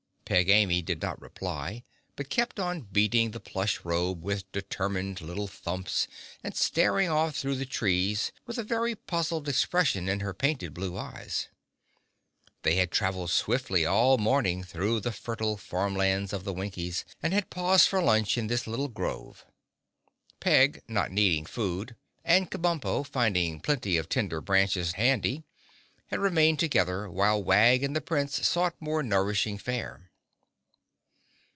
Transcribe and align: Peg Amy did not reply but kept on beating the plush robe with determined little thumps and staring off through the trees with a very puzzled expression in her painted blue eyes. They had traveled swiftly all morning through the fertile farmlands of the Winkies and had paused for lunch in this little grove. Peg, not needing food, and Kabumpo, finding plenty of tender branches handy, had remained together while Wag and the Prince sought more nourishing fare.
Peg 0.25 0.47
Amy 0.47 0.81
did 0.81 1.01
not 1.01 1.19
reply 1.21 1.83
but 2.15 2.29
kept 2.29 2.57
on 2.57 2.83
beating 2.83 3.31
the 3.31 3.39
plush 3.41 3.83
robe 3.83 4.23
with 4.23 4.49
determined 4.53 5.19
little 5.19 5.45
thumps 5.49 6.07
and 6.41 6.55
staring 6.55 7.09
off 7.09 7.35
through 7.35 7.55
the 7.55 7.65
trees 7.65 8.31
with 8.45 8.57
a 8.57 8.63
very 8.63 8.95
puzzled 8.95 9.49
expression 9.49 10.07
in 10.07 10.21
her 10.21 10.33
painted 10.33 10.73
blue 10.73 10.97
eyes. 10.97 11.49
They 12.61 12.75
had 12.77 12.91
traveled 12.91 13.29
swiftly 13.29 13.85
all 13.85 14.17
morning 14.17 14.63
through 14.63 15.01
the 15.01 15.11
fertile 15.11 15.57
farmlands 15.57 16.31
of 16.31 16.45
the 16.45 16.53
Winkies 16.53 17.03
and 17.21 17.33
had 17.33 17.49
paused 17.49 17.89
for 17.89 18.01
lunch 18.01 18.37
in 18.37 18.47
this 18.47 18.65
little 18.65 18.87
grove. 18.87 19.43
Peg, 20.39 20.81
not 20.87 21.11
needing 21.11 21.45
food, 21.45 21.97
and 22.23 22.49
Kabumpo, 22.49 23.03
finding 23.05 23.59
plenty 23.59 23.97
of 23.97 24.07
tender 24.07 24.39
branches 24.39 24.93
handy, 24.93 25.43
had 26.07 26.19
remained 26.21 26.57
together 26.59 27.09
while 27.11 27.43
Wag 27.43 27.83
and 27.83 27.93
the 27.93 27.99
Prince 27.99 28.47
sought 28.47 28.75
more 28.79 29.03
nourishing 29.03 29.57
fare. 29.57 30.07